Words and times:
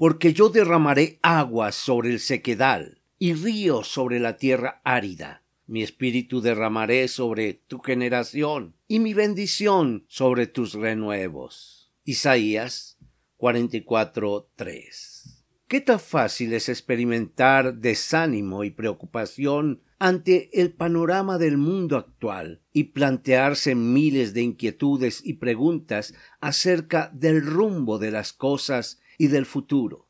porque 0.00 0.32
yo 0.32 0.48
derramaré 0.48 1.18
aguas 1.20 1.74
sobre 1.74 2.08
el 2.08 2.20
sequedal 2.20 3.02
y 3.18 3.34
ríos 3.34 3.86
sobre 3.86 4.18
la 4.18 4.38
tierra 4.38 4.80
árida. 4.82 5.42
Mi 5.66 5.82
espíritu 5.82 6.40
derramaré 6.40 7.06
sobre 7.06 7.52
tu 7.52 7.80
generación 7.80 8.74
y 8.88 8.98
mi 8.98 9.12
bendición 9.12 10.06
sobre 10.08 10.46
tus 10.46 10.72
renuevos. 10.72 11.92
Isaías 12.04 12.96
44:3. 13.36 15.44
¿Qué 15.68 15.82
tan 15.82 16.00
fácil 16.00 16.54
es 16.54 16.70
experimentar 16.70 17.74
desánimo 17.74 18.64
y 18.64 18.70
preocupación 18.70 19.82
ante 20.00 20.48
el 20.58 20.72
panorama 20.72 21.36
del 21.36 21.58
mundo 21.58 21.98
actual 21.98 22.62
y 22.72 22.84
plantearse 22.84 23.74
miles 23.74 24.32
de 24.32 24.40
inquietudes 24.40 25.20
y 25.22 25.34
preguntas 25.34 26.14
acerca 26.40 27.10
del 27.12 27.44
rumbo 27.44 27.98
de 27.98 28.10
las 28.10 28.32
cosas 28.32 28.98
y 29.18 29.26
del 29.26 29.44
futuro, 29.44 30.08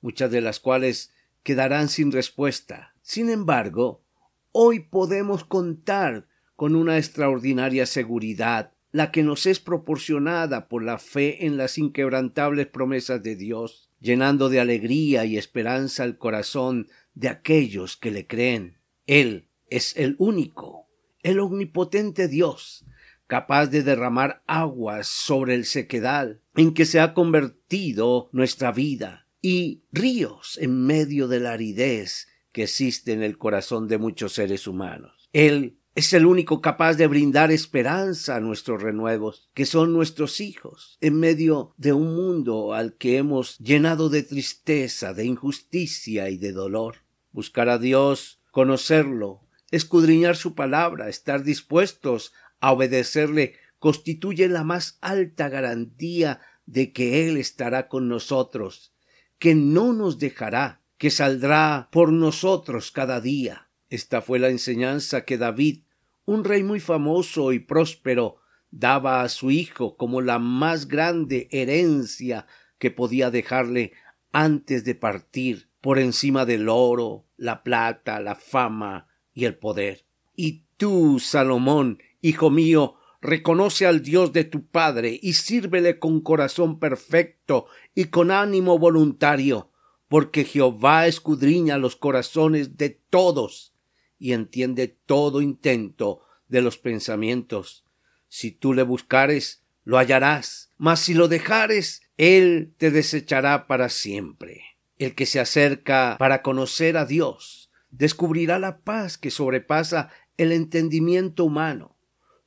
muchas 0.00 0.32
de 0.32 0.40
las 0.40 0.58
cuales 0.58 1.12
quedarán 1.44 1.88
sin 1.88 2.10
respuesta. 2.10 2.96
Sin 3.02 3.30
embargo, 3.30 4.02
hoy 4.50 4.80
podemos 4.80 5.44
contar 5.44 6.26
con 6.56 6.74
una 6.74 6.98
extraordinaria 6.98 7.86
seguridad, 7.86 8.72
la 8.90 9.12
que 9.12 9.22
nos 9.22 9.46
es 9.46 9.60
proporcionada 9.60 10.68
por 10.68 10.82
la 10.82 10.98
fe 10.98 11.46
en 11.46 11.56
las 11.56 11.78
inquebrantables 11.78 12.66
promesas 12.66 13.22
de 13.22 13.36
Dios, 13.36 13.92
llenando 14.00 14.48
de 14.48 14.58
alegría 14.58 15.24
y 15.24 15.38
esperanza 15.38 16.02
el 16.02 16.18
corazón 16.18 16.88
de 17.14 17.28
aquellos 17.28 17.96
que 17.96 18.10
le 18.10 18.26
creen. 18.26 18.79
Él 19.06 19.48
es 19.68 19.96
el 19.96 20.16
único, 20.18 20.88
el 21.22 21.40
omnipotente 21.40 22.28
Dios, 22.28 22.84
capaz 23.26 23.66
de 23.66 23.82
derramar 23.82 24.42
aguas 24.46 25.06
sobre 25.06 25.54
el 25.54 25.64
sequedal 25.64 26.40
en 26.56 26.74
que 26.74 26.84
se 26.84 27.00
ha 27.00 27.14
convertido 27.14 28.28
nuestra 28.32 28.72
vida 28.72 29.28
y 29.40 29.82
ríos 29.92 30.58
en 30.60 30.84
medio 30.84 31.28
de 31.28 31.40
la 31.40 31.52
aridez 31.52 32.28
que 32.52 32.64
existe 32.64 33.12
en 33.12 33.22
el 33.22 33.38
corazón 33.38 33.88
de 33.88 33.98
muchos 33.98 34.32
seres 34.32 34.66
humanos. 34.66 35.28
Él 35.32 35.78
es 35.94 36.12
el 36.12 36.26
único 36.26 36.60
capaz 36.60 36.94
de 36.94 37.06
brindar 37.06 37.50
esperanza 37.50 38.36
a 38.36 38.40
nuestros 38.40 38.82
renuevos, 38.82 39.48
que 39.54 39.66
son 39.66 39.92
nuestros 39.92 40.40
hijos, 40.40 40.98
en 41.00 41.18
medio 41.18 41.74
de 41.76 41.92
un 41.92 42.14
mundo 42.14 42.74
al 42.74 42.94
que 42.94 43.16
hemos 43.16 43.58
llenado 43.58 44.08
de 44.08 44.22
tristeza, 44.22 45.14
de 45.14 45.24
injusticia 45.24 46.30
y 46.30 46.36
de 46.36 46.52
dolor. 46.52 46.96
Buscar 47.32 47.68
a 47.68 47.78
Dios, 47.78 48.39
conocerlo, 48.50 49.42
escudriñar 49.70 50.36
su 50.36 50.54
palabra, 50.54 51.08
estar 51.08 51.42
dispuestos 51.42 52.32
a 52.60 52.72
obedecerle 52.72 53.54
constituye 53.78 54.48
la 54.48 54.62
más 54.62 54.98
alta 55.00 55.48
garantía 55.48 56.40
de 56.66 56.92
que 56.92 57.26
Él 57.26 57.36
estará 57.36 57.88
con 57.88 58.08
nosotros, 58.08 58.94
que 59.38 59.54
no 59.54 59.92
nos 59.92 60.18
dejará, 60.18 60.82
que 60.98 61.10
saldrá 61.10 61.88
por 61.90 62.12
nosotros 62.12 62.92
cada 62.92 63.20
día. 63.20 63.70
Esta 63.88 64.20
fue 64.20 64.38
la 64.38 64.50
enseñanza 64.50 65.24
que 65.24 65.38
David, 65.38 65.84
un 66.26 66.44
rey 66.44 66.62
muy 66.62 66.78
famoso 66.78 67.52
y 67.52 67.58
próspero, 67.58 68.36
daba 68.70 69.22
a 69.22 69.28
su 69.28 69.50
hijo 69.50 69.96
como 69.96 70.20
la 70.20 70.38
más 70.38 70.86
grande 70.86 71.48
herencia 71.50 72.46
que 72.78 72.90
podía 72.90 73.30
dejarle 73.30 73.92
antes 74.30 74.84
de 74.84 74.94
partir, 74.94 75.69
por 75.80 75.98
encima 75.98 76.44
del 76.44 76.68
oro, 76.68 77.26
la 77.36 77.62
plata, 77.62 78.20
la 78.20 78.34
fama 78.34 79.08
y 79.32 79.44
el 79.44 79.56
poder. 79.56 80.04
Y 80.36 80.64
tú, 80.76 81.18
Salomón, 81.18 81.98
Hijo 82.22 82.50
mío, 82.50 82.96
reconoce 83.22 83.86
al 83.86 84.02
Dios 84.02 84.32
de 84.32 84.44
tu 84.44 84.66
Padre 84.66 85.18
y 85.22 85.34
sírvele 85.34 85.98
con 85.98 86.20
corazón 86.20 86.78
perfecto 86.78 87.66
y 87.94 88.06
con 88.06 88.30
ánimo 88.30 88.78
voluntario, 88.78 89.70
porque 90.08 90.44
Jehová 90.44 91.06
escudriña 91.06 91.78
los 91.78 91.96
corazones 91.96 92.76
de 92.76 92.90
todos 92.90 93.74
y 94.18 94.32
entiende 94.32 94.88
todo 95.06 95.40
intento 95.40 96.20
de 96.48 96.60
los 96.60 96.76
pensamientos. 96.76 97.84
Si 98.28 98.50
tú 98.50 98.74
le 98.74 98.82
buscares, 98.82 99.64
lo 99.84 99.96
hallarás, 99.96 100.70
mas 100.76 101.00
si 101.00 101.14
lo 101.14 101.26
dejares, 101.28 102.02
él 102.18 102.74
te 102.76 102.90
desechará 102.90 103.66
para 103.66 103.88
siempre. 103.88 104.69
El 105.00 105.16
que 105.16 105.26
se 105.26 105.40
acerca 105.40 106.14
para 106.16 106.42
conocer 106.42 106.96
a 106.96 107.06
Dios 107.06 107.72
descubrirá 107.90 108.60
la 108.60 108.82
paz 108.82 109.18
que 109.18 109.32
sobrepasa 109.32 110.10
el 110.36 110.52
entendimiento 110.52 111.44
humano 111.44 111.96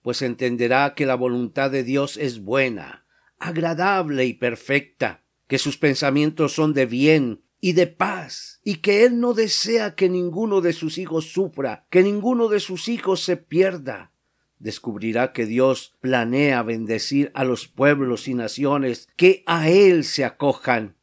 pues 0.03 0.21
entenderá 0.21 0.93
que 0.93 1.07
la 1.07 1.15
voluntad 1.15 1.71
de 1.71 1.83
Dios 1.83 2.17
es 2.17 2.41
buena, 2.41 3.05
agradable 3.39 4.25
y 4.25 4.33
perfecta, 4.33 5.23
que 5.47 5.57
sus 5.57 5.77
pensamientos 5.77 6.53
son 6.53 6.73
de 6.73 6.85
bien 6.85 7.41
y 7.59 7.71
de 7.71 7.87
paz, 7.87 8.59
y 8.65 8.75
que 8.75 9.05
Él 9.05 9.21
no 9.21 9.33
desea 9.33 9.95
que 9.95 10.09
ninguno 10.09 10.59
de 10.59 10.73
sus 10.73 10.97
hijos 10.97 11.31
sufra, 11.31 11.87
que 11.89 12.03
ninguno 12.03 12.49
de 12.49 12.59
sus 12.59 12.89
hijos 12.89 13.23
se 13.23 13.37
pierda. 13.37 14.11
Descubrirá 14.59 15.31
que 15.31 15.45
Dios 15.45 15.95
planea 16.01 16.61
bendecir 16.63 17.31
a 17.33 17.45
los 17.45 17.67
pueblos 17.67 18.27
y 18.27 18.33
naciones 18.33 19.07
que 19.15 19.43
a 19.45 19.69
Él 19.69 20.03
se 20.03 20.25
acojan, 20.25 20.97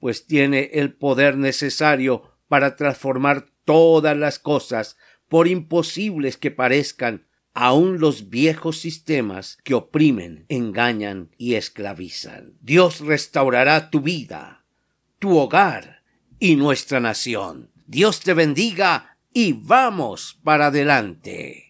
pues 0.00 0.26
tiene 0.26 0.70
el 0.72 0.94
poder 0.94 1.36
necesario 1.36 2.22
para 2.48 2.74
transformar 2.74 3.46
todas 3.64 4.16
las 4.16 4.38
cosas, 4.38 4.96
por 5.28 5.46
imposibles 5.46 6.36
que 6.36 6.50
parezcan, 6.50 7.28
aún 7.54 8.00
los 8.00 8.30
viejos 8.30 8.78
sistemas 8.80 9.58
que 9.62 9.74
oprimen, 9.74 10.46
engañan 10.48 11.30
y 11.36 11.54
esclavizan. 11.54 12.54
Dios 12.60 13.00
restaurará 13.00 13.90
tu 13.90 14.00
vida, 14.00 14.64
tu 15.18 15.38
hogar 15.38 16.02
y 16.40 16.56
nuestra 16.56 16.98
nación. 16.98 17.70
Dios 17.86 18.20
te 18.20 18.34
bendiga 18.34 19.18
y 19.32 19.52
vamos 19.52 20.40
para 20.42 20.66
adelante. 20.66 21.69